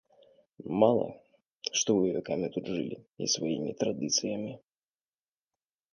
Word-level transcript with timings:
Мала, 0.83 1.03
што 1.81 1.89
вы 1.97 2.07
вякамі 2.17 2.47
тут 2.57 2.65
жылі 2.77 2.97
і 3.01 3.25
сваімі 3.37 3.71
традыцыямі. 3.85 4.51